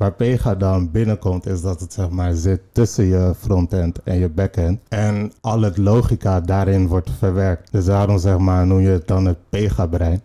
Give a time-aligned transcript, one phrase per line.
[0.00, 4.28] Waar Pega dan binnenkomt is dat het zeg maar zit tussen je frontend en je
[4.28, 4.80] backend.
[4.88, 7.72] En al het logica daarin wordt verwerkt.
[7.72, 10.22] Dus daarom zeg maar noem je het dan het Pega-brein.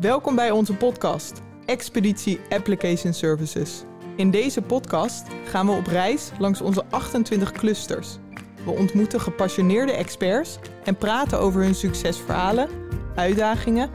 [0.00, 3.84] Welkom bij onze podcast, Expeditie Application Services.
[4.16, 8.18] In deze podcast gaan we op reis langs onze 28 clusters.
[8.64, 12.68] We ontmoeten gepassioneerde experts en praten over hun succesverhalen,
[13.14, 13.90] uitdagingen,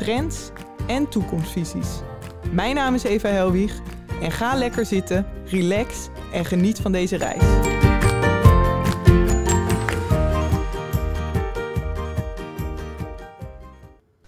[0.00, 0.50] trends
[0.86, 1.88] en toekomstvisies.
[2.52, 3.80] Mijn naam is Eva Helwig
[4.20, 7.42] en ga lekker zitten, relax en geniet van deze reis.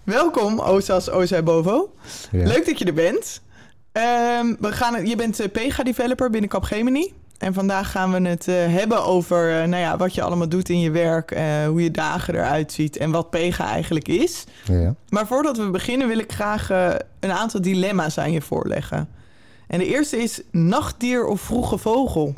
[0.03, 1.93] Welkom, Osas Ozai Bovo.
[2.31, 2.47] Ja.
[2.47, 3.41] Leuk dat je er bent.
[3.91, 7.13] Ehm, we gaan, je bent eh, Pega-developer binnen Capgemini.
[7.43, 10.69] En vandaag gaan we het eh, hebben over eh, nou ja, wat je allemaal doet
[10.69, 14.43] in je werk, eh, hoe je dagen eruit ziet en wat Pega eigenlijk is.
[14.65, 14.95] Ja.
[15.09, 16.69] Maar voordat we beginnen wil ik graag
[17.19, 19.09] een aantal dilemma's aan je voorleggen.
[19.67, 22.33] En de eerste is nachtdier of vroege vogel?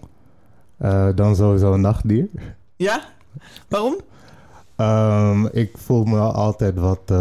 [1.15, 2.27] Dan sowieso een nachtdier.
[2.75, 3.01] Ja?
[3.67, 3.95] Waarom?
[4.75, 7.11] Ehm, ik voel me altijd wat.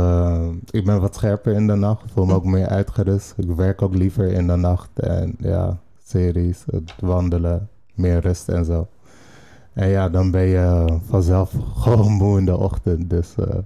[0.70, 2.02] ik ben wat scherper in de nacht.
[2.12, 3.34] Voel me ook meer uitgerust.
[3.36, 4.90] Ik werk ook liever in de nacht.
[4.94, 8.86] En ja, series, het wandelen, meer rust en zo.
[9.74, 13.10] En ja, dan ben je vanzelf gewoon moe in de ochtend.
[13.10, 13.58] Dus eh,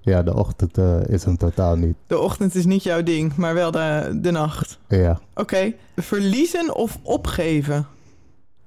[0.00, 1.96] ja, de ochtend eh, is hem totaal niet.
[2.06, 4.78] De ochtend is niet jouw ding, maar wel de, de nacht.
[4.88, 5.20] Ja.
[5.34, 5.72] Oké.
[5.96, 7.86] Verliezen of opgeven?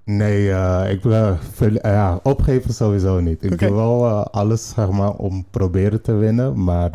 [0.04, 1.04] Nee, eh, ik
[1.82, 3.44] ja, opgeven sowieso niet.
[3.44, 6.64] Ik doe wel alles zeg maar, om proberen te winnen.
[6.64, 6.92] Maar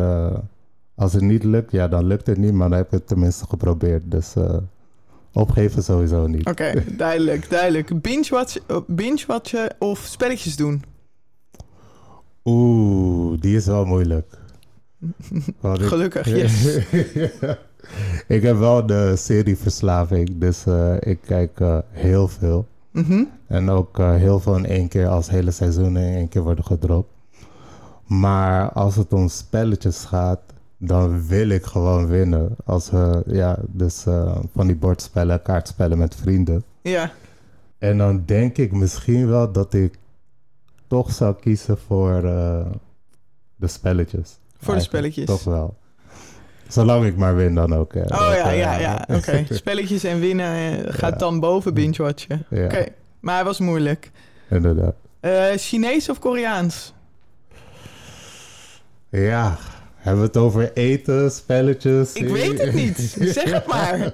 [0.95, 2.53] als het niet lukt, ja, dan lukt het niet.
[2.53, 4.11] Maar dan heb ik het tenminste geprobeerd.
[4.11, 4.35] Dus
[5.33, 6.47] opgeven sowieso niet.
[6.47, 8.03] Oké, duidelijk, duidelijk.
[8.03, 10.83] Binge-watchen binge watchen of spelletjes doen?
[12.45, 14.39] Oeh, die is wel moeilijk.
[15.61, 16.77] Want ik- Gelukkig, yes.
[18.27, 20.39] ik heb wel de serieverslaving.
[20.39, 22.67] Dus eh, ik kijk eh, heel veel.
[22.91, 23.25] Mhm.
[23.47, 26.65] En ook eh, heel veel in één keer als hele seizoenen in één keer worden
[26.65, 27.11] gedropt.
[28.07, 30.41] Maar als het om spelletjes gaat,
[30.85, 32.57] dan wil ik gewoon winnen.
[32.65, 36.65] Als we, ja, dus eh, van die bordspellen, kaartspellen met vrienden.
[36.83, 37.11] Ja,
[37.79, 39.95] En dan denk ik misschien wel dat ik
[40.87, 42.67] toch zou kiezen voor eh,
[43.57, 44.39] de spelletjes.
[44.59, 45.25] voor de spelletjes.
[45.27, 45.77] Toch wel.
[46.69, 47.95] Zolang ik maar win dan ook.
[47.95, 48.01] hè.
[48.01, 49.05] Oh Dat, ja, eh, ja, ja.
[49.17, 49.45] Oké.
[49.51, 50.55] Spelletjes en winnen
[50.85, 51.17] eh, gaat Ja.
[51.19, 52.45] dan boven binge-watchen.
[52.51, 52.85] Ja, Oké,
[53.21, 54.11] maar hij was moeilijk.
[54.51, 54.95] inderdaad.
[55.21, 56.93] Eh, Chinees of Koreaans?
[59.09, 59.57] Ja,
[60.03, 62.13] hebben we het over eten, spelletjes?
[62.13, 62.97] Ik weet het niet.
[63.35, 64.13] Zeg het maar.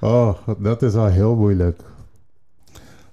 [0.00, 1.80] Oh, dat is wel heel moeilijk.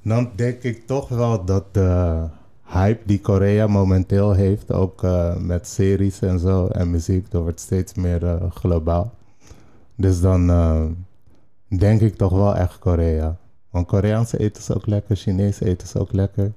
[0.02, 2.24] Dan denk ik toch wel dat de
[2.64, 7.60] hype die Korea momenteel heeft, ook eh, met series en zo en muziek, dat wordt
[7.60, 9.14] steeds meer eh, globaal.
[9.96, 10.86] Dus dan eh,
[11.78, 13.38] denk ik toch wel echt Korea.
[13.70, 16.52] Want Koreaanse eten is ook lekker, Chinese eten is ook lekker.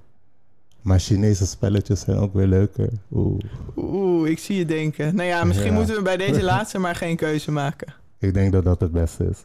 [0.86, 2.88] Maar Chinese spelletjes zijn ook weer leuker.
[3.12, 3.40] Oeh,
[3.76, 5.14] Oeh, ik zie je denken.
[5.14, 5.74] Nou ja, misschien Ja.
[5.76, 7.94] moeten we bij deze laatste maar geen keuze maken.
[8.18, 9.44] ik denk dat dat het beste is.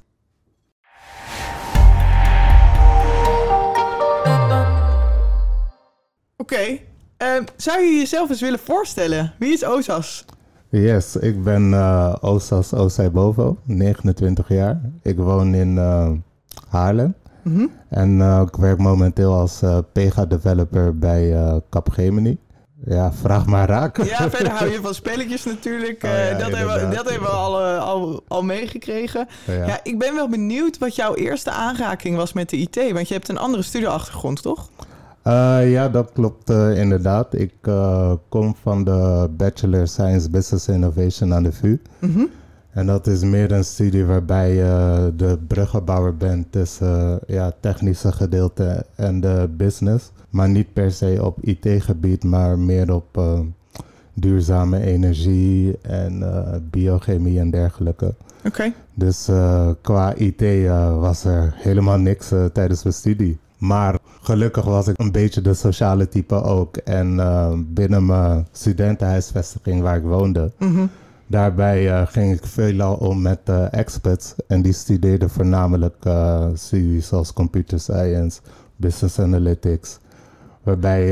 [6.37, 6.77] Oké.
[7.17, 9.33] ehm, zou je jezelf eens willen voorstellen?
[9.39, 10.25] Wie is Ozas?
[10.69, 14.81] Yes, ik ben eh Osas Osai Bovo, 29 jaar.
[15.01, 16.11] Ik woon in eh,
[16.69, 17.13] Haarlem.
[17.41, 17.65] Mhm.
[17.89, 22.37] En eh, ik werk momenteel als eh, Pega-developer bij eh, Capgemini.
[22.85, 24.03] Ja, vraag maar raak.
[24.03, 26.03] Ja, verder hou je van spelletjes natuurlijk.
[26.03, 29.27] Oh ja, dat, hebben we, dat hebben we al, al, al meegekregen.
[29.47, 29.53] Ja.
[29.53, 29.79] Ja.
[29.83, 32.91] ik ben wel benieuwd wat jouw eerste aanraking was met de IT.
[32.91, 34.69] Want je hebt een andere studieachtergrond, toch?
[35.63, 37.33] Ja, dat klopt inderdaad.
[37.33, 37.53] Ik
[38.29, 41.81] kom van de Bachelor Science Business Innovation aan de VU.
[41.99, 42.25] Mhm.
[42.71, 48.11] En dat is meer een studie waarbij je de bruggenbouwer bent tussen eh, ja, technische
[48.11, 50.11] gedeelte en de business.
[50.29, 53.39] Maar niet per se op IT-gebied, maar meer op eh,
[54.13, 58.13] duurzame energie en eh, biochemie en dergelijke.
[58.45, 58.73] Oké.
[58.93, 63.37] Dus eh, qua IT eh, was er helemaal niks eh, tijdens mijn studie.
[63.57, 66.77] Maar gelukkig was ik een beetje de sociale type ook.
[66.77, 70.85] En eh, binnen mijn studentenhuisvestiging waar ik woonde, Mhm.
[71.31, 77.07] Daarbij eh, ging ik veelal om met eh, experts en die studeerden voornamelijk eh, studies
[77.07, 78.41] zoals computer science,
[78.75, 79.99] business analytics.
[80.63, 81.07] Waarbij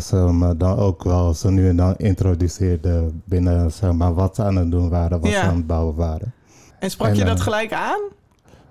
[0.00, 4.42] ze me dan ook wel zo nu en dan introduceerden binnen zeg maar, wat ze
[4.42, 5.40] aan het doen waren, wat Ja.
[5.40, 6.32] ze aan het bouwen waren.
[6.78, 8.00] En sprak En, je dat gelijk aan?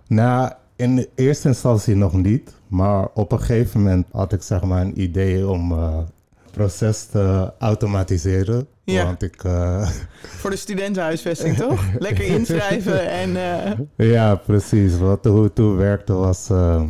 [0.08, 4.82] Nou, in eerste instantie nog niet, maar op een gegeven moment had ik zeg maar
[4.82, 8.68] een idee om het proces te automatiseren.
[8.92, 9.06] Ja.
[9.06, 9.90] Want ik, eh,
[10.42, 11.84] Voor de studentenhuisvesting, toch?
[12.00, 13.36] Lekker inschrijven en...
[13.36, 14.98] eh, ja, precies.
[14.98, 16.84] Wat hoe het toen werkte was, eh,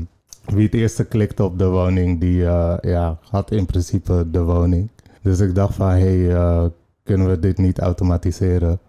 [0.45, 2.37] wie het eerste klikte op de woning, die
[2.81, 4.89] ja, had in principe de woning.
[5.21, 6.71] Dus ik dacht van, hé, hey,
[7.03, 8.79] kunnen we dit niet automatiseren?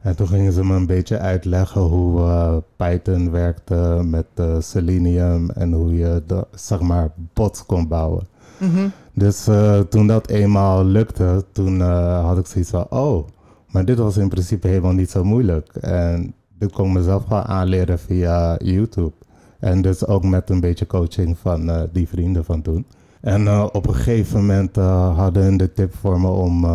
[0.00, 4.26] En toen gingen ze me een beetje uitleggen hoe Python werkte met
[4.58, 8.26] Selenium en hoe je de, zeg maar bots kon bouwen.
[8.58, 8.88] mhm.
[9.14, 13.26] Dus eh, toen dat eenmaal lukte, toen eh, had ik zoiets van, oh,
[13.70, 15.68] maar dit was in principe helemaal niet zo moeilijk.
[15.80, 19.12] En dit kon ik mezelf gewoon aanleren via YouTube.
[19.60, 22.86] En dus ook met een beetje coaching van eh, die vrienden van toen.
[23.20, 24.76] En op een gegeven moment
[25.16, 26.66] hadden hun de tip voor me om,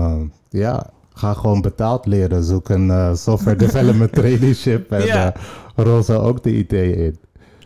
[0.50, 2.44] ja, ga gewoon betaald leren.
[2.44, 5.34] Zoek een software development traineeship en
[5.76, 7.18] rol zo ook de IT in.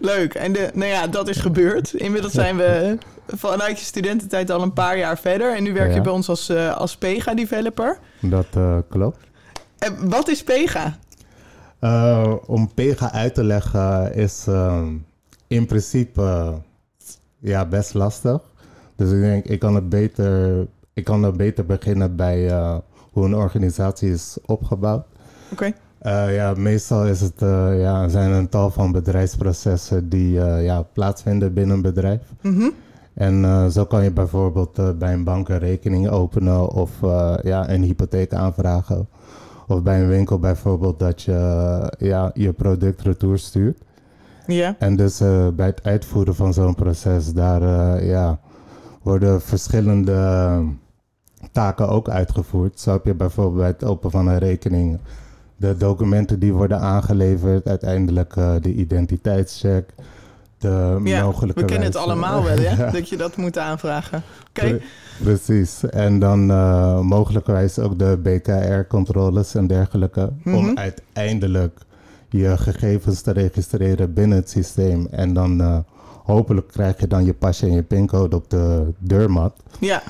[0.01, 0.33] Leuk.
[0.33, 1.94] En de, nou ja, dat is gebeurd.
[1.94, 5.56] Inmiddels zijn we vanuit je studententijd al een paar jaar verder.
[5.56, 6.01] En nu werk je Ja.
[6.01, 7.98] bij ons als, eh, als Pega-developer.
[8.19, 9.19] Dat eh, klopt.
[9.77, 10.98] En wat is Pega?
[11.80, 14.94] Eh, om Pega uit te leggen is ehm,
[15.48, 16.53] in principe
[17.39, 18.42] ja, best lastig.
[18.95, 22.51] Dus ik denk, ik kan het beter, ik kan het beter beginnen bij
[23.12, 25.06] hoe een organisatie is opgebouwd.
[25.51, 25.74] Oké.
[26.01, 30.63] Eh, ja, meestal is het, eh, ja, zijn er een tal van bedrijfsprocessen die eh,
[30.63, 32.21] ja, plaatsvinden binnen een bedrijf.
[32.42, 32.69] Mhm.
[33.13, 36.92] En zo kan je bijvoorbeeld bij een bank een rekening openen of
[37.42, 39.07] ja, een hypotheek aanvragen.
[39.68, 43.77] Of bij een winkel bijvoorbeeld dat je ja, je product retour stuurt.
[44.48, 44.75] Ja.
[44.80, 45.18] En dus
[45.56, 47.63] bij het uitvoeren van zo'n proces, daar
[48.03, 48.39] ja,
[49.01, 50.63] worden verschillende
[51.51, 52.80] taken ook uitgevoerd.
[52.80, 55.00] Zo heb je bijvoorbeeld bij het openen van een rekening
[55.62, 59.90] de documenten die worden aangeleverd, uiteindelijk eh, de identiteitscheck,
[60.58, 62.62] de Ja, mogelijke we kennen het allemaal wel, hè?
[62.75, 62.92] Ja.
[62.92, 64.24] Dat je dat moet aanvragen.
[64.50, 64.80] Oké.
[65.24, 65.84] Precies.
[65.90, 70.30] En dan eh mogelijkerwijs ook de BKR-controles en dergelijke.
[70.44, 70.56] Mhm.
[70.56, 71.80] Om uiteindelijk
[72.30, 75.08] je gegevens te registreren binnen het systeem.
[75.12, 75.78] En dan eh,
[76.24, 79.54] hopelijk krijg je dan je pasje en je pincode op de deurmat.
[79.80, 80.04] Ja.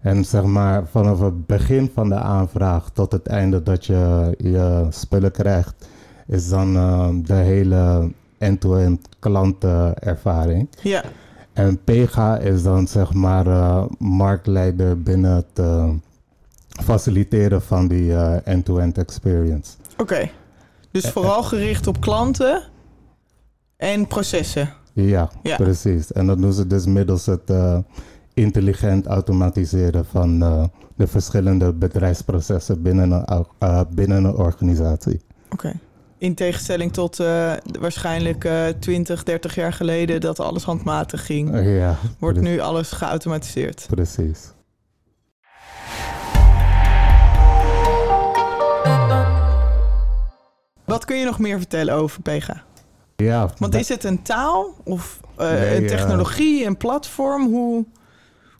[0.00, 4.86] En zeg maar vanaf het begin van de aanvraag tot het einde dat je je
[4.90, 5.88] spullen krijgt,
[6.26, 10.68] is dan eh, de hele end-to-end klantenervaring.
[10.82, 11.02] Ja.
[11.52, 15.88] En Pega is dan zeg maar eh, marktleider binnen het eh,
[16.84, 19.72] faciliteren van die eh, end-to-end experience.
[19.98, 20.30] Oké.
[20.90, 22.62] Dus vooral gericht op klanten
[23.76, 24.72] en processen.
[24.92, 25.56] Ja, Ja.
[25.56, 26.12] precies.
[26.12, 27.52] En dat doen ze dus middels het
[28.40, 30.64] intelligent automatiseren van eh,
[30.96, 35.20] de verschillende bedrijfsprocessen binnen een, eh, binnen een organisatie.
[35.50, 35.72] Oké.
[36.18, 41.96] In tegenstelling tot eh, waarschijnlijk eh 20, 30 jaar geleden dat alles handmatig ging, ja,
[42.18, 43.86] wordt nu alles geautomatiseerd.
[43.90, 44.52] precies.
[50.84, 52.62] Wat kun je nog meer vertellen over Pega?
[53.16, 57.52] Ja, Want is het een taal of Nee, een technologie, een platform?
[57.52, 57.84] Hoe,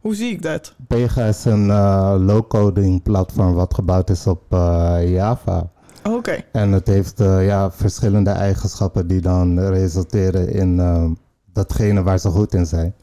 [0.00, 0.75] hoe zie ik dat?
[0.87, 5.70] Pega is een eh, low-coding platform wat gebouwd is op eh, Java.
[6.08, 6.44] Oké.
[6.52, 10.76] En het heeft eh, ja, verschillende eigenschappen die dan resulteren in
[11.52, 12.94] datgene waar ze goed in zijn.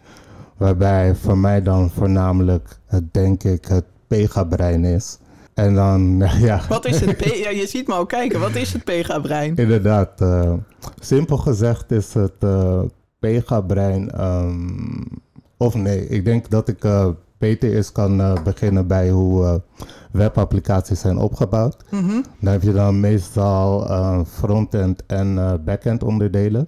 [0.58, 5.18] Waarbij voor mij dan voornamelijk het, denk ik, het Pega-brein is.
[5.54, 6.18] En dan,
[6.50, 7.24] ja, Wat is het?
[7.24, 8.40] Ja, je ziet me ook kijken.
[8.40, 9.56] Wat is het Pega-brein?
[9.56, 10.26] inderdaad.
[11.00, 12.46] simpel gezegd is het
[13.20, 14.12] Pega-brein...
[14.12, 15.02] ehm,
[15.58, 19.56] of nee, ik denk dat ik eh, beter eens kan eh, beginnen bij hoe eh,
[20.12, 21.78] webapplicaties zijn opgebouwd.
[21.90, 22.22] Mhm.
[22.40, 23.88] Dan heb je dan meestal
[24.26, 26.68] frontend en backend onderdelen.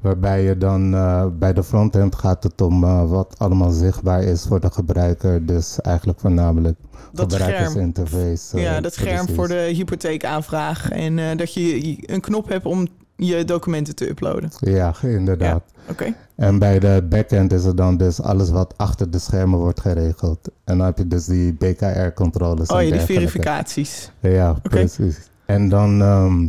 [0.00, 0.90] Waarbij je dan
[1.38, 5.46] bij de frontend gaat het om wat allemaal zichtbaar is voor de gebruiker.
[5.46, 6.76] Dus eigenlijk voornamelijk
[7.12, 7.44] Dat scherm.
[7.50, 8.56] gebruikersinterface.
[8.56, 10.90] eh, Ja, dat scherm voor de hypotheekaanvraag.
[10.90, 14.50] En dat je een knop hebt om je documenten te uploaden.
[14.60, 15.62] Ja, inderdaad.
[15.90, 16.14] Oké.
[16.36, 20.48] En bij de backend is het dan dus alles wat achter de schermen wordt geregeld.
[20.64, 22.68] En dan heb je dus die BKR-controles.
[22.68, 24.10] Oh ja, die verificaties.
[24.20, 25.30] Ja, precies.
[25.46, 26.48] En dan, ehm,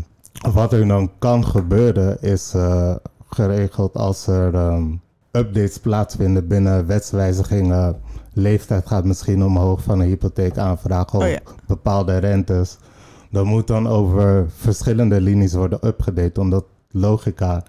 [0.54, 2.96] wat er dan kan gebeuren, is eh,
[3.30, 4.84] geregeld als er ehm,
[5.32, 7.96] updates plaatsvinden binnen wetswijzigingen.
[8.34, 11.40] Leeftijd gaat misschien omhoog van een hypotheekaanvraag of Oh ja.
[11.68, 12.78] bepaalde rentes.
[13.32, 17.64] Dan moet dan over verschillende linies worden upgedate, omdat logica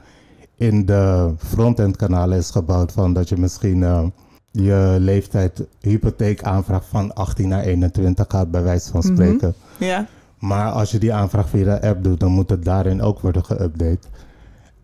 [0.59, 4.05] in de frontend kanalen is gebouwd van dat je misschien eh,
[4.51, 9.13] je leeftijd hypotheekaanvraag van 18 naar 21 gaat, bij wijze van Mhm.
[9.13, 9.55] spreken.
[9.79, 10.07] Ja.
[10.39, 13.45] Maar als je die aanvraag via de app doet, dan moet het daarin ook worden
[13.45, 14.09] geüpdate.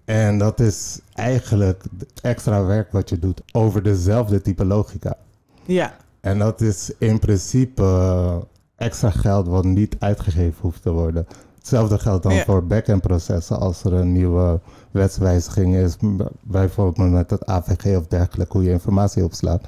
[0.05, 5.17] En dat is eigenlijk het extra werk wat je doet over dezelfde type logica.
[5.65, 5.97] Ja.
[6.21, 8.37] En dat is in principe, eh,
[8.77, 11.27] extra geld wat niet uitgegeven hoeft te worden.
[11.65, 12.45] Hetzelfde geldt dan Ja.
[12.45, 13.61] voor back-end processen.
[13.61, 15.97] Als er een nieuwe wetswijziging is,
[16.43, 19.65] bijvoorbeeld met het AVG of dergelijke, hoe je informatie opslaat.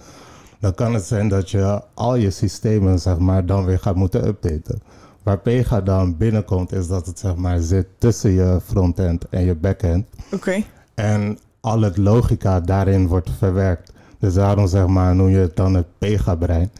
[0.60, 4.26] Dan kan het zijn dat je al je systemen zeg maar, dan weer gaat moeten
[4.26, 4.80] updaten.
[5.22, 9.54] Waar Pega dan binnenkomt, is dat het zeg maar, zit tussen je frontend en je
[9.54, 10.06] backend.
[10.32, 10.62] Oké.
[10.94, 13.92] En al het logica daarin wordt verwerkt.
[14.18, 16.70] Dus daarom zeg maar, noem je het dan het Pega-brein.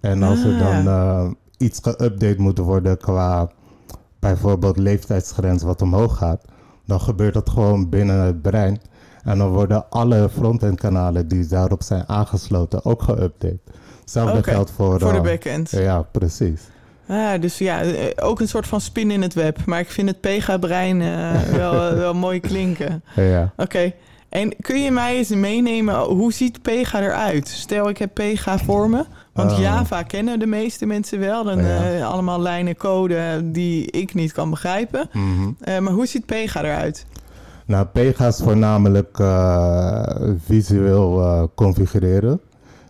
[0.00, 0.58] En als er Ah.
[0.60, 3.50] dan eh, iets geüpdate moet worden qua
[4.22, 6.44] bijvoorbeeld leeftijdsgrens wat omhoog gaat,
[6.86, 8.80] dan gebeurt dat gewoon binnen het brein.
[9.24, 13.72] En dan worden alle frontend kanalen die daarop zijn aangesloten ook geüpdate.
[14.00, 15.00] Hetzelfde geldt voor...
[15.00, 15.70] Voor de eh, backend.
[15.70, 16.60] Ja, precies.
[17.06, 19.64] Ah, dus ja, eh, ook een soort van spin in het web.
[19.66, 23.04] Maar ik vind het Pega-brein eh, wel, wel mooi klinken.
[23.16, 23.52] Ja.
[23.56, 23.92] Oké.
[24.28, 27.48] En kun je mij eens meenemen, hoe ziet Pega eruit?
[27.48, 29.04] Stel, ik heb Pega voor me.
[29.32, 29.58] Want Oh.
[29.58, 31.44] Java kennen de meeste mensen wel.
[31.44, 31.90] Dan Ja.
[31.90, 35.08] eh, allemaal lijnen code die ik niet kan begrijpen.
[35.12, 35.50] Mhm.
[35.60, 37.06] Eh, maar hoe ziet Pega eruit?
[37.66, 40.02] Nou, Pega is voornamelijk eh,
[40.44, 42.40] visueel configureren.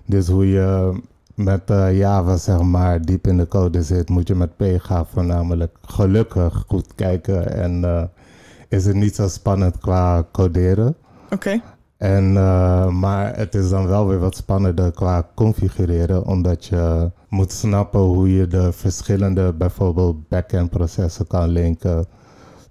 [0.06, 1.00] Dus hoe je
[1.34, 6.64] met Java zeg maar diep in de code zit, moet je met Pega voornamelijk gelukkig
[6.68, 7.54] goed kijken.
[7.54, 8.10] En
[8.68, 10.94] is het niet zo spannend qua coderen.
[11.30, 11.60] Oké.
[12.02, 17.52] En, eh, maar het is dan wel weer wat spannender qua configureren, omdat je moet
[17.52, 22.06] snappen hoe je de verschillende bijvoorbeeld backend processen kan linken,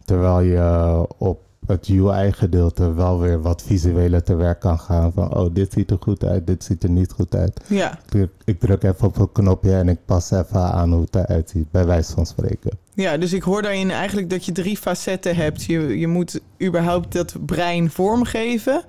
[0.05, 5.11] terwijl je op het UI-gedeelte wel weer wat visueler te werk kan gaan.
[5.13, 7.61] Van, oh, dit ziet er goed uit, dit ziet er niet goed uit.
[7.67, 7.91] Ja.
[7.91, 11.15] Ik druk, ik druk even op een knopje en ik pas even aan hoe het
[11.15, 12.71] eruit ziet, bij wijze van spreken.
[12.93, 15.63] ja, dus ik hoor daarin eigenlijk dat je drie facetten hebt.
[15.63, 18.83] Je, je moet überhaupt dat brein vormgeven.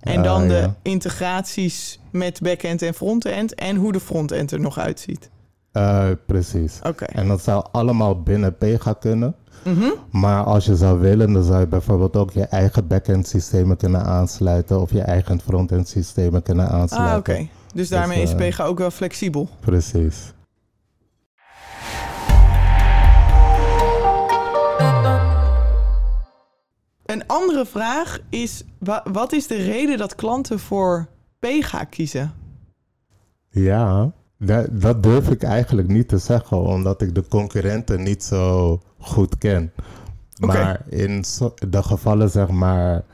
[0.00, 0.74] En Ah, dan de ja.
[0.82, 3.54] integraties met backend en frontend.
[3.54, 5.30] En hoe de frontend er nog uitziet.
[5.72, 6.78] Eh, precies.
[6.82, 7.04] Oké.
[7.04, 9.34] En dat zou allemaal binnen Pega kunnen.
[9.64, 9.90] Mhm.
[10.10, 14.04] Maar als je zou willen, dan zou je bijvoorbeeld ook je eigen backend systemen kunnen
[14.04, 17.12] aansluiten of je eigen frontend systemen kunnen aansluiten.
[17.12, 17.48] Ah, oké.
[17.74, 19.48] Dus daarmee is eh, Pega ook wel flexibel.
[19.60, 20.32] Precies.
[27.08, 31.06] Een andere vraag is: wa- wat is de reden dat klanten voor
[31.38, 32.32] Pega kiezen?
[33.50, 38.80] Ja, dat, dat durf ik eigenlijk niet te zeggen, omdat ik de concurrenten niet zo
[38.98, 39.72] goed ken.
[40.40, 41.24] Maar in
[41.68, 43.04] de gevallen, zeg maar,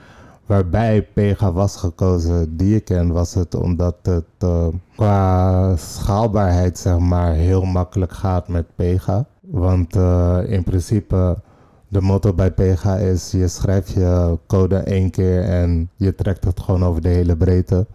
[0.47, 6.99] waarbij Pega was gekozen, die ik ken, was het omdat het eh, qua schaalbaarheid, zeg
[6.99, 9.27] maar, heel makkelijk gaat met Pega.
[9.41, 11.37] Want eh, in principe,
[11.95, 16.61] de motto bij Pega is, je schrijft je code één keer en je trekt het
[16.61, 17.87] gewoon over de hele breedte.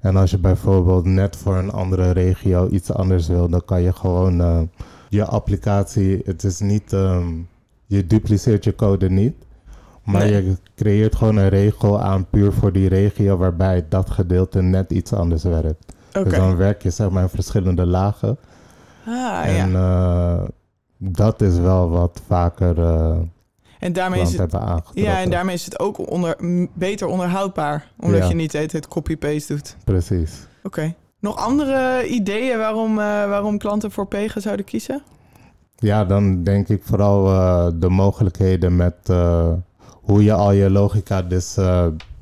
[0.00, 3.92] En als je bijvoorbeeld net voor een andere regio iets anders wil, dan kan je
[3.92, 4.60] gewoon eh,
[5.08, 7.26] je applicatie, het is niet, ehm,
[7.86, 9.34] je dupliceert je code niet,
[10.04, 10.44] maar Nee.
[10.44, 15.12] je creëert gewoon een regel aan puur voor die regio waarbij dat gedeelte net iets
[15.12, 15.92] anders werkt.
[16.12, 18.36] Dus dan werk je zeg maar in verschillende lagen.
[19.06, 20.38] Ah, en ja.
[20.42, 20.48] eh,
[21.04, 23.16] dat is wel wat vaker eh
[23.78, 24.52] En daarmee is het,
[24.94, 26.36] ja, en daarmee is het ook onder,
[26.74, 27.90] beter onderhoudbaar.
[28.00, 28.28] Omdat Ja.
[28.28, 29.76] je niet het, het copy-paste doet.
[29.84, 30.46] Precies.
[30.62, 30.94] Oké.
[31.18, 35.02] Nog andere ideeën waarom, eh, waarom klanten voor Pega zouden kiezen?
[35.76, 38.94] Ja, dan denk ik vooral eh, de mogelijkheden met
[40.02, 41.56] hoe je al je logica dus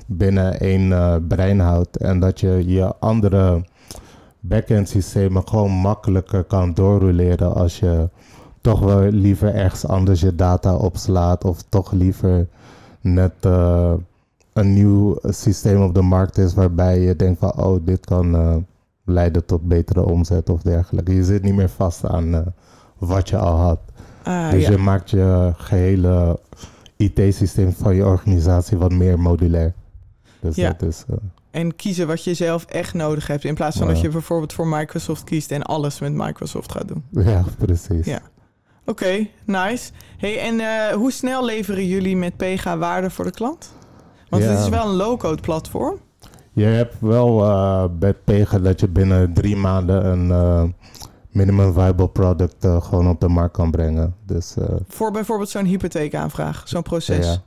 [0.07, 1.97] binnen één brein houdt.
[1.97, 3.63] En dat je je andere
[4.39, 8.09] backend systemen gewoon makkelijker kan doorroleren als je
[8.61, 11.43] toch wel liever ergens anders je data opslaat.
[11.43, 12.47] Of toch liever
[13.01, 13.93] net eh,
[14.53, 18.55] een nieuw systeem op de markt is waarbij je denkt van oh, dit kan eh,
[19.05, 21.15] leiden tot betere omzet of dergelijke.
[21.15, 22.41] Je zit niet meer vast aan eh,
[22.97, 23.79] wat je al had.
[24.23, 24.69] Ah, dus ja.
[24.71, 26.39] je maakt je gehele
[26.95, 29.73] IT-systeem van je organisatie wat meer modulair.
[30.39, 30.69] Dus Ja.
[30.77, 31.05] dat is...
[31.51, 33.43] En kiezen wat je zelf echt nodig hebt.
[33.43, 33.93] In plaats van Ja.
[33.93, 37.03] dat je bijvoorbeeld voor Microsoft kiest en alles met Microsoft gaat doen.
[37.09, 38.05] ja, precies.
[38.05, 38.21] Ja.
[38.85, 39.91] Oké, nice.
[40.17, 43.73] Hey, en eh, hoe snel leveren jullie met Pega waarde voor de klant?
[44.29, 45.97] Want het is wel een low-code platform.
[46.53, 50.63] Je hebt wel eh bij Pega dat je binnen drie maanden een eh,
[51.29, 54.15] minimum viable product gewoon op de markt kan brengen.
[54.25, 54.55] Dus
[54.87, 57.25] Voor bijvoorbeeld zo'n hypotheekaanvraag, zo'n proces.
[57.25, 57.37] ja,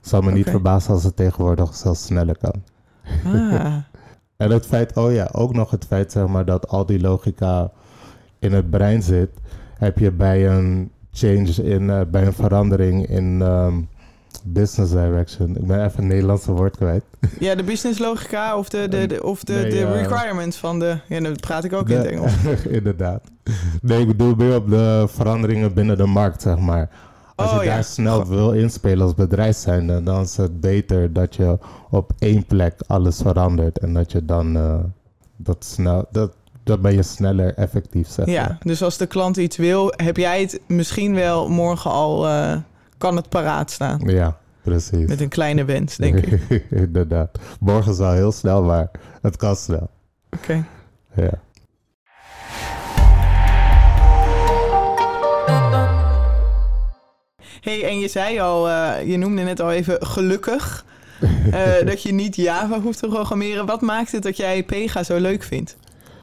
[0.00, 2.62] zal me niet verbazen als het tegenwoordig zelfs sneller kan.
[3.24, 3.76] Ah,
[4.36, 7.70] En het feit, oh ja, ook nog het feit zeg maar dat al die logica
[8.38, 9.30] in het brein zit,
[9.78, 13.74] heb je bij een change in, eh, bij een verandering in ehm,
[14.44, 15.56] business direction.
[15.56, 17.02] Ik ben even het Nederlandse woord kwijt.
[17.38, 19.92] Ja, de business logica of de, de, de of de, Nee, de ja.
[19.92, 20.98] requirements van de...
[21.08, 22.32] Ja, dan praat ik ook in het Engels.
[22.68, 23.22] Inderdaad.
[23.82, 26.88] Nee, ik bedoel meer op de veranderingen binnen de markt, zeg maar.
[27.34, 27.74] Als Oh, je ja.
[27.74, 31.58] daar snel wil inspelen als bedrijf zijnde, dan is het beter dat je
[31.90, 33.78] op één plek alles verandert.
[33.78, 34.78] En dat je dan eh,
[35.36, 36.32] dat snel, dat,
[36.66, 38.58] dat ben je sneller effectief, zeg Ja, maar.
[38.62, 42.26] dus als de klant iets wil, heb jij het misschien wel morgen al...
[42.28, 42.56] eh,
[42.98, 44.00] kan het paraat staan.
[44.04, 45.06] Ja, precies.
[45.06, 46.40] Met een kleine wens, denk ik.
[46.70, 47.38] Inderdaad.
[47.60, 48.90] Morgen is al heel snel, maar
[49.22, 49.90] het kan snel.
[50.30, 50.64] Oké.
[51.14, 51.30] Ja.
[57.60, 60.84] hey, en je zei al, eh, je noemde net al even gelukkig...
[61.50, 63.66] eh, dat je niet Java hoeft te programmeren.
[63.66, 65.76] Wat maakt het dat jij Pega zo leuk vindt?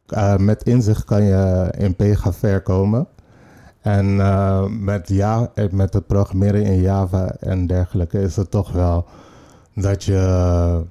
[0.08, 3.08] Uh, met inzicht kan je in Pega ver komen.
[3.82, 8.72] En uh, met, ja, eh, met het programmeren in Java en dergelijke is het toch
[8.72, 9.06] wel
[9.76, 10.82] dat je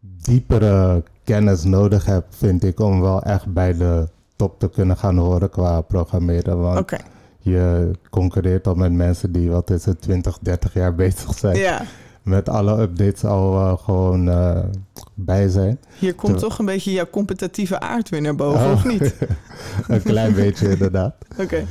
[0.00, 5.16] diepere kennis nodig hebt, vind ik, om wel echt bij de top te kunnen gaan
[5.16, 6.60] horen qua programmeren.
[6.60, 6.90] Want
[7.38, 11.56] je concurreert al met mensen die, wat is het, 20, 30 jaar bezig zijn.
[11.56, 11.82] ja.
[12.22, 14.58] Met alle updates al uh, gewoon uh,
[15.14, 15.78] bij zijn.
[15.98, 18.72] Hier komt Ter- toch een beetje jouw competitieve aard weer naar boven, Oh.
[18.72, 19.14] of niet?
[19.88, 21.14] Een klein beetje inderdaad.
[21.42, 21.64] Oké,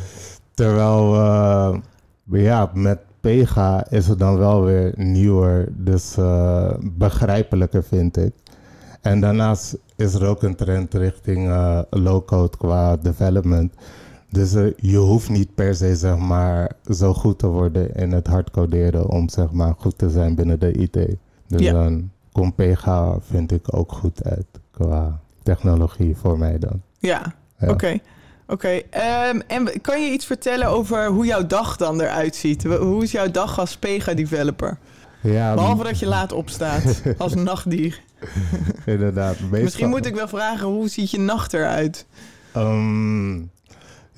[0.54, 1.76] Terwijl, uh,
[2.44, 6.16] ja, met Pega is het dan wel weer nieuwer, dus
[6.82, 8.34] begrijpelijker vind ik.
[9.02, 11.54] En daarnaast is er ook een trend richting
[11.90, 13.74] low-code qua development.
[14.30, 18.28] Dus uh, je hoeft niet per se zeg maar, zo goed te worden in het
[18.28, 20.94] hardcoderen om zeg maar, goed te zijn binnen de IT.
[21.48, 21.72] Dus Ja.
[21.72, 26.82] dan komt Pega vind ik ook goed uit qua technologie voor mij dan.
[27.00, 27.70] ja, Ja.
[27.70, 27.98] oké.
[28.48, 32.64] Oké, ehm, en kan je iets vertellen over hoe jouw dag dan eruit ziet?
[32.64, 34.78] Hoe- is jouw dag als Pega-developer?
[35.22, 38.02] Ja, Behalve dat je laat opstaat als nachtdier.
[38.86, 39.40] inderdaad.
[39.40, 42.06] meestal- Misschien moet ik wel vragen, hoe ziet je nacht eruit?
[42.54, 43.38] Ehm,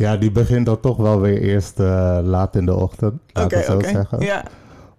[0.02, 3.14] ja, die begint dan toch wel weer eerst eh, laat in de ochtend.
[3.34, 4.20] Laat ik zo zeggen.
[4.20, 4.44] Ja,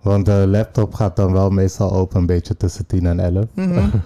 [0.02, 3.44] Want de laptop gaat dan wel meestal open een beetje tussen 10 en 11.
[3.54, 3.88] mhm.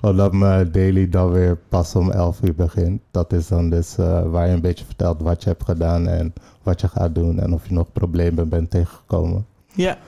[0.00, 3.00] Omdat mijn daily dan weer pas om 11 uur begint.
[3.10, 6.32] Dat is dan dus eh, waar je een beetje vertelt wat je hebt gedaan en
[6.62, 7.40] wat je gaat doen.
[7.40, 9.46] En of je nog problemen bent tegengekomen.
[9.72, 9.98] ja,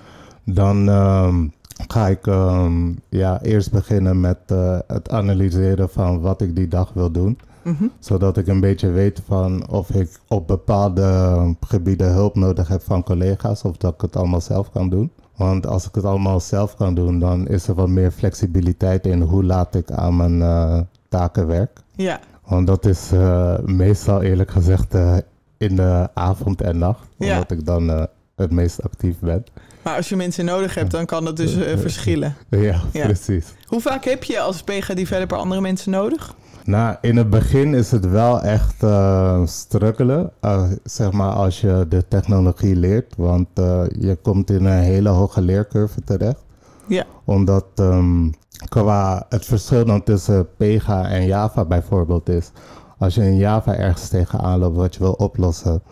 [0.44, 1.46] Dan ehm,
[1.88, 6.92] ga ik ehm, ja, eerst beginnen met eh, het analyseren van wat ik die dag
[6.92, 7.85] wil doen mhm.
[7.98, 13.03] zodat ik een beetje weet van of ik op bepaalde gebieden hulp nodig heb van
[13.03, 15.11] collega's of dat ik het allemaal zelf kan doen.
[15.37, 19.20] Want als ik het allemaal zelf kan doen, dan is er wat meer flexibiliteit in
[19.20, 21.81] hoe laat ik aan mijn eh, taken werk.
[21.94, 25.16] ja, Want dat is eh, meestal eerlijk gezegd eh,
[25.59, 27.33] in de avond en nacht, Ja.
[27.35, 29.44] omdat ik dan het meest actief ben.
[29.83, 32.35] maar als je mensen nodig hebt, dan kan dat dus verschillen.
[32.50, 33.05] Ja, Ja.
[33.05, 33.46] precies.
[33.66, 36.35] Hoe vaak heb je als Pega-developer andere mensen nodig?
[36.64, 41.87] Nou, in het begin is het wel echt eh struggelen, eh, zeg maar als je
[41.88, 46.44] de technologie leert, want eh, je komt in een hele hoge leercurve terecht.
[46.88, 47.05] Ja.
[47.24, 48.31] Omdat ehm,
[48.68, 52.50] qua het verschil dan tussen Pega en Java bijvoorbeeld is,
[52.98, 55.83] als je in Java ergens tegenaan loopt wat je wil oplossen,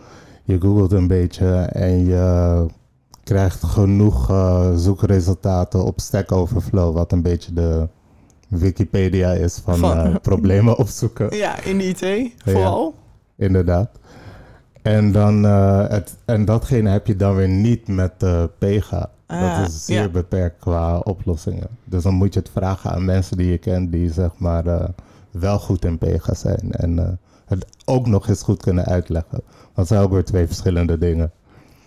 [0.44, 2.66] je googelt een beetje en je
[3.24, 4.26] krijgt genoeg
[4.76, 7.88] zoekresultaten op Stack Overflow, wat een beetje de
[8.58, 11.36] Wikipedia is van, Van- eh, problemen opzoeken.
[11.36, 12.94] Ja, in de IT vooral.
[13.36, 13.90] Inderdaad.
[14.82, 18.12] En, dan, eh, het, en datgene heb je dan weer niet met
[18.58, 19.10] Pega.
[19.26, 20.08] Ah, dat is zeer ja.
[20.08, 21.68] beperkt qua oplossingen.
[21.84, 24.88] Dus dan moet je het vragen aan mensen die je kent die zeg maar eh,
[25.30, 26.72] wel goed in Pega zijn.
[26.72, 29.42] En het ook nog eens goed kunnen uitleggen.
[29.50, 31.30] Want het zijn ook weer twee verschillende dingen.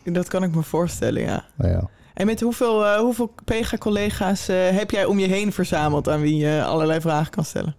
[0.04, 1.46] Dat kan ik me voorstellen, ja.
[1.58, 1.90] Ja.
[2.16, 6.38] En met hoeveel, eh, hoeveel Pega-collega's eh, heb jij om je heen verzameld aan wie
[6.38, 7.76] je allerlei vragen kan stellen?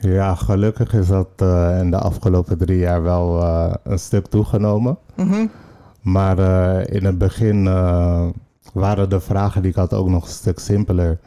[0.00, 3.42] ja, gelukkig is dat eh, in de afgelopen drie jaar wel
[3.84, 4.98] een stuk toegenomen.
[5.14, 5.46] Mhm.
[6.00, 6.38] Maar
[6.88, 7.64] in het begin
[8.72, 11.18] waren de vragen die ik had ook nog een stuk simpeler.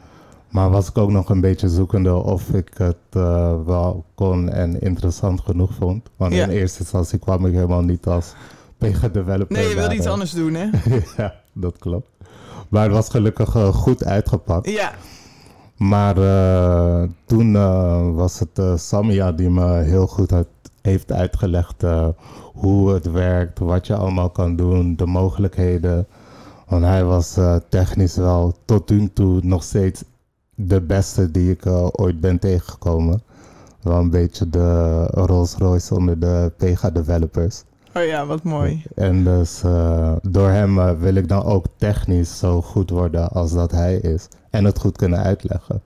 [0.48, 3.22] Maar was ik ook nog een beetje zoekende of ik het
[3.66, 6.10] wel kon en interessant genoeg vond.
[6.16, 6.44] Want Ja.
[6.44, 8.34] in eerste instantie kwam ik helemaal niet als
[8.78, 9.56] Pega developer.
[9.56, 10.66] Nee, je wilde iets anders doen, hè?
[11.16, 12.08] ja, dat klopt.
[12.72, 14.70] Maar het was gelukkig eh, goed uitgepakt.
[14.70, 14.92] Ja,
[15.76, 20.32] Maar eh, toen eh, was het Samia die me heel goed
[20.82, 21.84] heeft uitgelegd
[22.52, 26.06] hoe het werkt, wat je allemaal kan doen, de mogelijkheden.
[26.68, 30.04] Want hij was technisch wel tot nu toe nog steeds
[30.54, 31.66] de beste die ik
[32.00, 33.22] ooit ben tegengekomen.
[33.82, 37.62] Wel een beetje de Rolls Royce onder de Pega developers.
[37.94, 38.82] Oh ja, wat mooi.
[38.94, 43.52] En dus uh, door hem uh, wil ik dan ook technisch zo goed worden als
[43.52, 44.28] dat hij is.
[44.50, 45.82] En het goed kunnen uitleggen.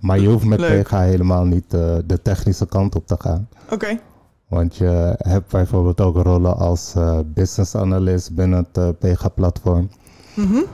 [0.00, 0.82] Maar je hoeft met Leuk.
[0.82, 3.48] PGA helemaal niet uh, de technische kant op te gaan.
[3.64, 3.74] Oké.
[3.74, 4.00] Okay.
[4.48, 6.94] Want je hebt bijvoorbeeld ook rollen als
[7.26, 9.90] business analyst binnen het PGA-platform.
[10.34, 10.64] Mm -hmm.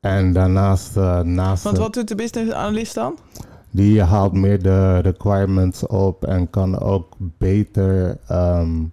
[0.00, 0.94] En daarnaast...
[1.22, 3.18] naast Want wat doet de business analyst dan?
[3.70, 8.90] Die haalt meer de requirements op en kan ook beter um,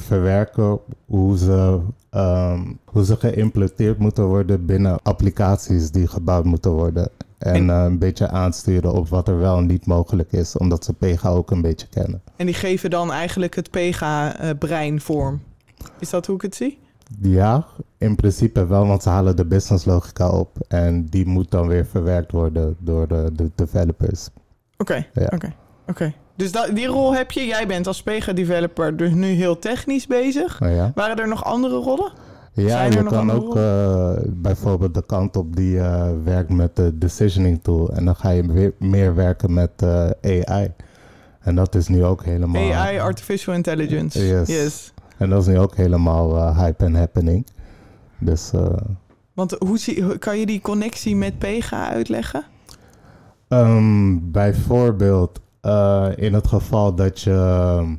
[0.00, 1.80] verwerken hoe ze,
[2.10, 7.10] um, hoe ze geïmplementeerd moeten worden binnen applicaties die gebouwd moeten worden.
[7.38, 10.92] En, uh, een beetje aansturen op wat er wel en niet mogelijk is, omdat ze
[10.92, 12.22] PGA ook een beetje kennen.
[12.36, 15.40] En die geven dan eigenlijk het PGA-brein vorm.
[15.98, 16.78] Is dat hoe ik het zie?
[17.20, 17.66] Ja,
[17.98, 21.86] in principe wel, want ze halen de business logica op en die moet dan weer
[21.86, 24.28] verwerkt worden door de, de developers.
[24.76, 25.28] Oké, Ja.
[25.34, 25.52] oké,
[25.86, 26.12] oké.
[26.36, 27.46] Dus dat, die rol heb je.
[27.46, 30.62] Jij bent als Pega-developer dus nu heel technisch bezig.
[30.62, 32.12] Oh ja, Waren er nog andere rollen?
[32.54, 36.98] ja er je kan ook eh, bijvoorbeeld de kant op die eh, werkt met de
[36.98, 40.72] decisioning tool en dan ga je weer meer werken met eh, AI.
[41.40, 42.72] En dat is nu ook helemaal...
[42.72, 44.26] AI, Artificial Intelligence.
[44.26, 44.48] Yes.
[44.48, 44.92] yes.
[45.18, 47.46] En dat is nu ook helemaal hype en happening.
[48.18, 48.50] Dus
[49.32, 52.44] Want hoe zie, kan je die connectie met Pega uitleggen?
[53.48, 57.94] Ehm, bijvoorbeeld eh, in het geval dat je ehm,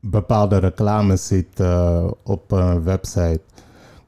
[0.00, 3.40] bepaalde reclames ziet eh, op een website,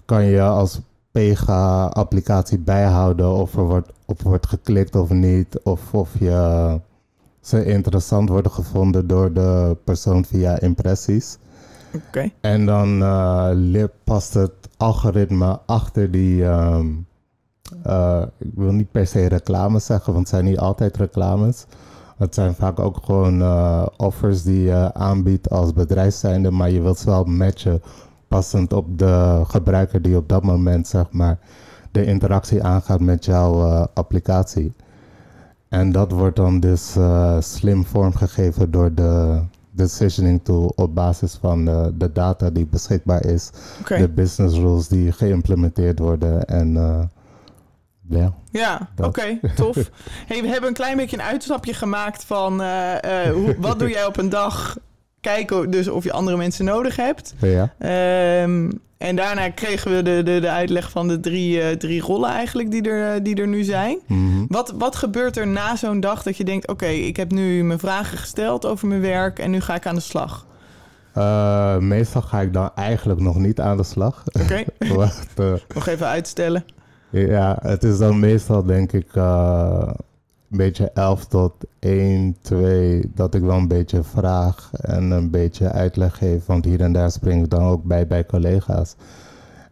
[0.04, 0.80] kan je als
[1.12, 6.80] PGA-applicatie bijhouden of er wordt, op wordt geklikt of niet, of of je
[7.40, 11.38] ze interessant worden gevonden door de persoon via impressies.
[11.94, 12.30] Oké.
[12.40, 16.44] En dan eh, past het algoritme achter die.
[16.44, 16.86] ehm,
[17.82, 21.66] eh, ik wil niet per se reclames zeggen, want het zijn niet altijd reclames.
[22.18, 26.80] Het zijn vaak ook gewoon eh, offers die je aanbiedt als bedrijf zijnde, maar je
[26.80, 27.82] wilt ze wel matchen
[28.28, 31.38] passend op de gebruiker die op dat moment zeg maar
[31.90, 34.72] de interactie aangaat met jouw eh, applicatie.
[35.68, 41.64] En dat wordt dan dus eh, slim vormgegeven door de decisioning tool op basis van
[41.64, 43.50] de, de data die beschikbaar is,
[43.86, 46.76] de business rules die geïmplementeerd worden en
[48.08, 48.34] ja.
[48.50, 49.76] Ja, oké, tof.
[50.26, 53.88] Hey, we hebben een klein beetje een uitstapje gemaakt van eh, eh, hoe, wat doe
[53.88, 54.76] jij op een dag?
[55.20, 57.34] Kijken dus of je andere mensen nodig hebt.
[57.40, 57.74] ja.
[57.78, 62.30] Ehm, en daarna kregen we de, de, de uitleg van de drie, eh, drie rollen
[62.30, 63.98] eigenlijk die er, die er nu zijn.
[64.06, 64.44] Mhm.
[64.48, 66.68] Wat, wat gebeurt er na zo'n dag dat je denkt...
[66.68, 69.38] oké, ik heb nu mijn vragen gesteld over mijn werk...
[69.38, 70.46] en nu ga ik aan de slag?
[71.80, 74.22] Meestal ga ik dan eigenlijk nog niet aan de slag.
[74.42, 76.64] Oké, eh, nog even uitstellen.
[77.10, 79.92] Ja, het is dan meestal denk ik eh,
[80.50, 85.72] een beetje 11 tot 1, 2 dat ik wel een beetje vraag en een beetje
[85.72, 86.46] uitleg geef.
[86.46, 88.96] Want hier en daar spring ik dan ook bij bij collega's.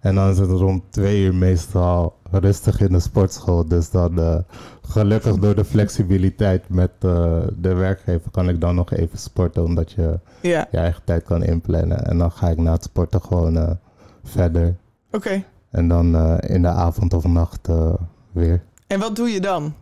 [0.00, 3.68] En dan is het rond twee uur meestal rustig in de sportschool.
[3.68, 4.38] Dus dan eh,
[4.82, 9.64] gelukkig door de flexibiliteit met eh, de werkgever kan ik dan nog even sporten.
[9.64, 12.04] Omdat je Ja, je eigen tijd kan inplannen.
[12.04, 13.78] En dan ga ik na het sporten gewoon
[14.24, 14.76] verder.
[15.10, 15.44] oké.
[15.76, 17.94] En dan eh, in de avond of nacht eh,
[18.32, 18.62] weer.
[18.86, 19.74] En wat doe je dan?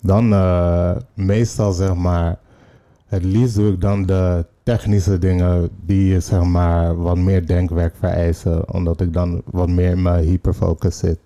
[0.00, 2.38] Dan eh, meestal zeg maar,
[3.06, 8.72] het liefst doe ik dan de technische dingen die zeg maar wat meer denkwerk vereisen.
[8.72, 11.18] Omdat ik dan wat meer in mijn hyperfocus zit.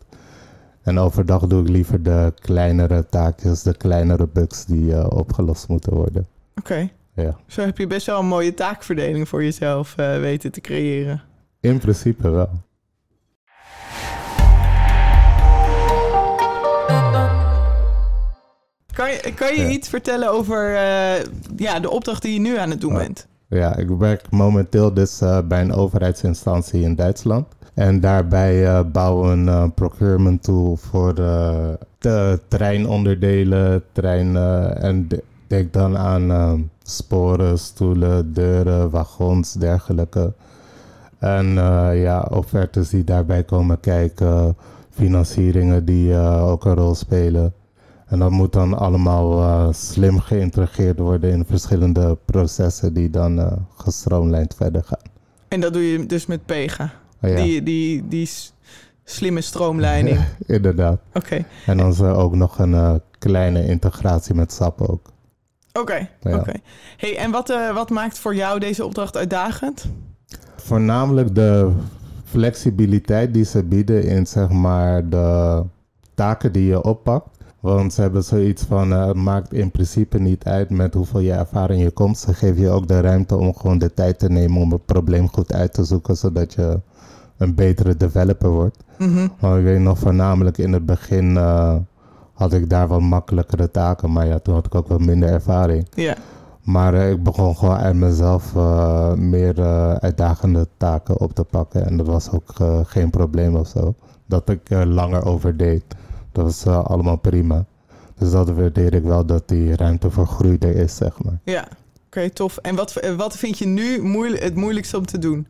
[0.83, 6.27] En overdag doe ik liever de kleinere taakjes, de kleinere bugs die opgelost moeten worden.
[6.59, 11.23] Oké, Ja, zo heb je best wel een mooie taakverdeling voor jezelf weten te creëren.
[11.61, 12.65] in principe wel.
[19.07, 19.69] Kan je, kan je Ja.
[19.69, 21.25] iets vertellen over eh,
[21.57, 22.99] ja, de opdracht die je nu aan het doen Oh.
[22.99, 23.27] bent?
[23.49, 27.47] Ja, ik werk momenteel dus eh, bij een overheidsinstantie in Duitsland.
[27.75, 31.15] En daarbij eh, bouwen we een procurement tool voor
[31.99, 40.33] de treinonderdelen, trein, eh, en de- denk dan aan sporen, stoelen, deuren, wagons, dergelijke.
[41.19, 41.47] En
[41.95, 44.57] ja, offertes die daarbij komen kijken,
[44.91, 47.53] financieringen die ook een rol spelen.
[48.07, 53.53] En dat moet dan allemaal eh, slim geïntegreerd worden in verschillende processen die dan eh
[53.77, 55.11] gestroomlijnd verder gaan.
[55.49, 56.93] En dat doe je dus met Pega.
[57.23, 58.31] Oh ja, Die, die, die
[59.05, 60.21] slimme stroomleiding.
[60.47, 60.99] inderdaad.
[61.15, 65.11] Oké, En dan is er ook nog een eh, kleine integratie met SAP ook.
[65.73, 66.37] oké, Ja.
[66.37, 66.53] oké.
[66.97, 69.85] Hey, en wat, wat maakt voor jou deze opdracht uitdagend?
[70.57, 71.73] Voornamelijk de
[72.25, 75.63] flexibiliteit die ze bieden in zeg maar de
[76.15, 77.29] taken die je oppakt.
[77.61, 81.33] Want ze hebben zoiets van, eh, het maakt in principe niet uit met hoeveel je
[81.33, 82.19] ervaring je komt.
[82.19, 85.29] Ze geven je ook de ruimte om gewoon de tijd te nemen om het probleem
[85.29, 86.81] goed uit te zoeken, zodat je
[87.37, 88.77] een betere developer wordt.
[88.99, 89.29] Mhm.
[89.41, 91.75] Maar ik weet nog voornamelijk in het begin eh,
[92.33, 94.13] had ik daar wat makkelijkere taken.
[94.13, 95.87] Maar ja, toen had ik ook wat minder ervaring.
[95.95, 96.17] Ja,
[96.63, 98.55] Maar eh, ik begon gewoon uit mezelf
[99.17, 99.61] meer
[100.01, 101.87] uitdagende taken op te pakken.
[101.87, 102.55] En dat was ook
[102.87, 103.95] geen probleem of zo.
[104.27, 105.85] Dat ik er langer over deed.
[106.37, 107.65] Dat was eh, allemaal prima.
[108.19, 111.39] Dus dat waardeer ik wel dat die ruimte voor groei er is, zeg maar.
[111.45, 111.69] ja.
[112.07, 112.57] Oké, tof.
[112.57, 115.47] En wat, wat vind je nu moeilijk, het moeilijkste om te doen?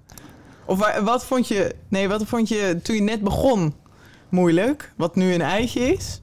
[0.65, 3.75] Of waar- wat vond je, nee, wat vond je toen je net begon
[4.29, 4.93] moeilijk?
[4.97, 6.23] Wat nu een eitje is?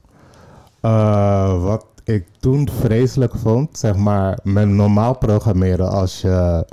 [0.80, 6.66] Eh, wat ik toen vreselijk vond, zeg maar, met normaal programmeren, als je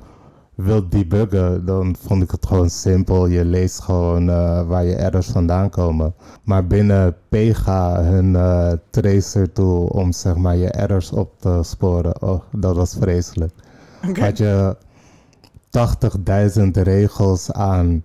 [0.63, 3.28] wilt debuggen, dan vond ik het gewoon simpel.
[3.28, 6.13] Je leest gewoon eh, waar je errors vandaan komen.
[6.43, 12.21] Maar binnen Pega, hun eh, tracer tool om zeg maar je errors op te sporen,
[12.21, 13.54] oh, dat was vreselijk.
[14.19, 14.76] Had je
[16.60, 18.04] 80.000 regels aan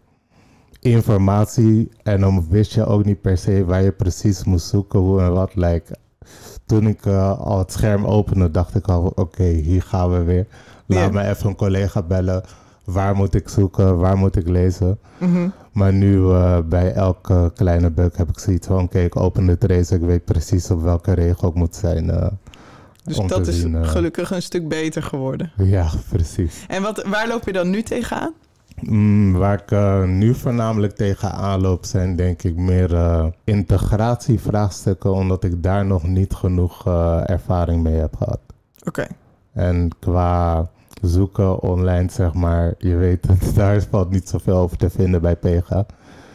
[0.81, 5.21] informatie en dan wist je ook niet per se waar je precies moest zoeken, hoe
[5.21, 5.55] en wat.
[5.55, 5.97] Like,
[6.67, 10.47] toen ik eh, al het scherm opende, dacht ik al, oké, hier gaan we weer.
[10.87, 12.43] Laat me even een collega bellen.
[12.85, 13.99] Waar moet ik zoeken?
[13.99, 14.99] Waar moet ik lezen?
[15.19, 15.49] Mhm.
[15.73, 19.59] Maar nu eh, bij elke kleine bug heb ik zoiets van, oké, ik open de
[19.59, 19.95] trace.
[19.95, 22.11] Ik weet precies op welke regel ik moet zijn.
[22.11, 22.27] eh.
[23.05, 23.89] Dus Om dat te is zien, eh.
[23.89, 25.53] gelukkig een stuk beter geworden.
[25.57, 26.65] ja, precies.
[26.69, 28.33] En wat, waar loop je dan nu tegenaan?
[28.81, 29.71] Mm, waar ik
[30.09, 32.91] nu voornamelijk tegenaan loop zijn denk ik meer
[33.45, 36.87] integratievraagstukken, omdat ik daar nog niet genoeg
[37.27, 38.41] ervaring mee heb gehad.
[38.85, 39.07] Oké,
[39.53, 40.69] En qua
[41.03, 45.37] zoeken online, zeg maar, je weet het, daar valt niet zoveel over te vinden bij
[45.37, 45.87] Pega.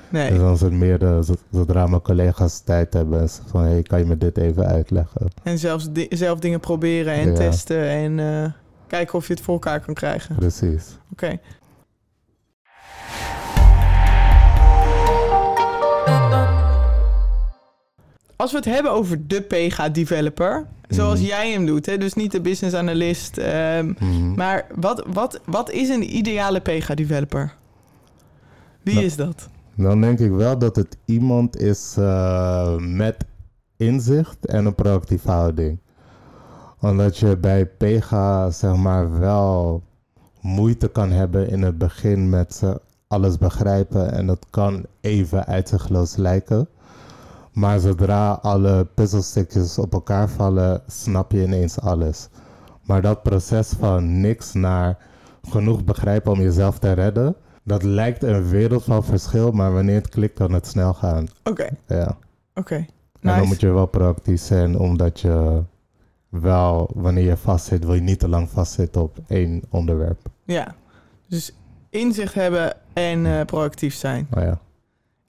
[0.09, 0.29] nee.
[0.29, 4.17] Dus dan het meer zo- zodra mijn collega's tijd hebben, van hey, kan je me
[4.17, 5.27] dit even uitleggen?
[5.43, 7.33] En zelfs di- zelf dingen proberen en Ja.
[7.33, 8.51] testen en eh,
[8.87, 10.35] kijken of je het voor elkaar kan krijgen.
[10.35, 10.97] Precies.
[11.11, 11.37] Oké.
[18.41, 21.27] Als we het hebben over de PGA-developer, zoals Mhm.
[21.27, 21.97] jij hem doet, hè?
[21.97, 24.33] dus niet de business analyst, ehm, Mhm.
[24.33, 27.53] maar wat, wat, wat is een ideale PGA-developer?
[28.81, 29.47] Wie Nou, is dat?
[29.75, 33.15] Dan denk ik wel dat het iemand is eh, met
[33.77, 35.77] inzicht en een proactieve houding.
[36.79, 39.81] Omdat je bij Pega zeg maar wel
[40.41, 46.15] moeite kan hebben in het begin met ze alles begrijpen en dat kan even uitzichtloos
[46.15, 46.67] lijken.
[47.53, 52.27] Maar zodra alle puzzelstukjes op elkaar vallen, snap je ineens alles.
[52.83, 54.97] Maar dat proces van niks naar
[55.49, 60.09] genoeg begrijpen om jezelf te redden, dat lijkt een wereld van verschil, maar wanneer het
[60.09, 61.27] klikt, kan het snel gaan.
[61.43, 62.17] Oké, Ja.
[62.55, 62.75] oké.
[62.75, 65.63] En dan moet je wel proactief zijn, omdat je
[66.29, 70.19] wel, wanneer je vastzit, wil je niet te lang vastzitten op één onderwerp.
[70.45, 70.75] Ja,
[71.27, 71.53] dus
[71.89, 74.27] inzicht hebben en eh, proactief zijn.
[74.29, 74.59] Maar ja,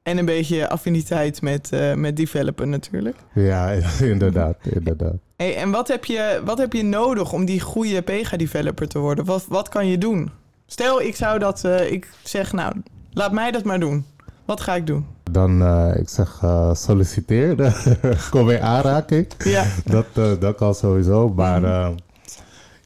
[0.03, 3.17] En een beetje affiniteit met, eh, met developen natuurlijk.
[3.35, 3.69] ja
[4.13, 5.15] inderdaad, inderdaad.
[5.37, 9.25] Hey, en wat heb, je, wat heb je nodig om die goede Pega-developer te worden?
[9.25, 10.31] Wat, wat kan je doen?
[10.67, 11.65] Stel, ik zou dat...
[11.65, 12.75] eh, ik zeg, nou,
[13.13, 14.05] laat mij dat maar doen.
[14.45, 15.07] Wat ga ik doen?
[15.31, 17.75] Dan, eh, ik zeg, eh, solliciteer.
[18.31, 19.27] Kom weer aanraking.
[19.39, 21.93] Ja, Dat, dat kan sowieso, maar Mhm.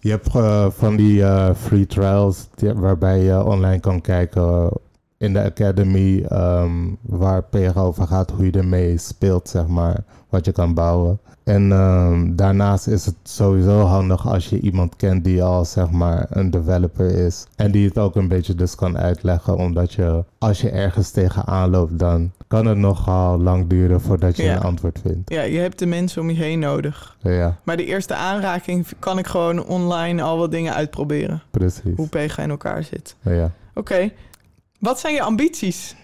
[0.01, 0.29] je hebt
[0.79, 1.25] van die
[1.55, 4.71] free trials waarbij je online kan kijken
[5.19, 10.45] in de academy ehm, waar PG over gaat, hoe je ermee speelt, zeg maar, wat
[10.45, 11.19] je kan bouwen.
[11.45, 16.27] En ehm, daarnaast is het sowieso handig als je iemand kent die al zeg maar
[16.31, 17.47] een developer is.
[17.57, 19.57] En die het ook een beetje dus kan uitleggen.
[19.57, 24.43] Omdat je als je ergens tegenaan loopt, dan kan het nogal lang duren voordat je
[24.43, 24.55] Ja.
[24.57, 25.31] een antwoord vindt.
[25.31, 27.17] ja, je hebt de mensen om je heen nodig.
[27.21, 31.43] Ja, Maar de eerste aanraking kan ik gewoon online al wat dingen uitproberen.
[31.51, 31.97] precies.
[31.97, 33.17] Hoe Pega in elkaar zit.
[33.23, 33.51] Ja.
[33.75, 34.11] Oké.
[34.79, 35.97] Wat zijn je ambities?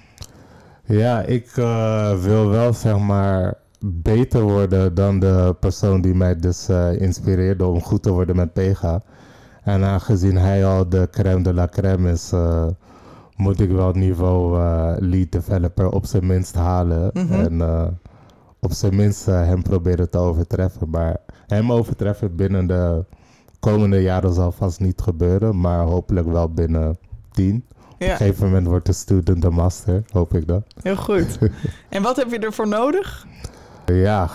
[0.85, 6.69] Ja, ik eh, wil wel zeg maar beter worden dan de persoon die mij dus
[6.69, 9.03] eh, inspireerde om goed te worden met Pega.
[9.63, 12.67] En aangezien hij al de crème de la crème is, eh,
[13.37, 14.59] moet ik wel het niveau
[14.99, 17.11] lead developer op zijn minst halen.
[17.13, 17.33] Mhm.
[17.33, 17.63] En
[18.61, 20.91] op zijn minst hem proberen te overtreffen.
[20.91, 23.05] Maar hem overtreffen binnen de
[23.61, 26.99] komende jaren zal vast niet gebeuren, maar hopelijk wel binnen
[27.31, 27.65] tien.
[28.05, 30.63] Op een gegeven moment wordt de student de master, hoop ik dat.
[30.83, 31.39] heel goed.
[31.89, 33.27] En wat heb je ervoor nodig?
[33.87, 34.29] Ja,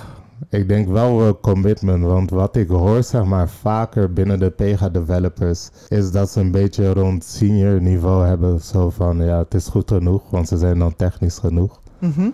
[0.49, 4.89] ik denk wel eh, commitment, want wat ik hoor zeg maar vaker binnen de Pega
[4.89, 8.59] developers is dat ze een beetje rond senior niveau hebben.
[8.61, 11.81] Zo van ja, het is goed genoeg, want ze zijn dan technisch genoeg.
[11.99, 12.29] Mhm.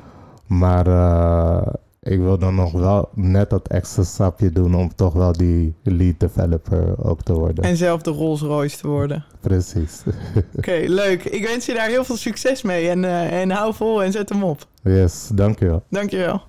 [0.48, 5.32] Maar eh, ik wil dan nog wel net dat extra stapje doen om toch wel
[5.32, 7.64] die lead developer ook te worden.
[7.64, 9.26] En zelf de Rolls Royce te worden.
[9.40, 10.04] Precies.
[10.58, 11.24] Oké, leuk.
[11.24, 14.30] Ik wens je daar heel veel succes mee en, uh, en hou vol en zet
[14.30, 14.68] hem op.
[14.84, 15.84] Yes, dankjewel.
[15.90, 16.42] Dankjewel.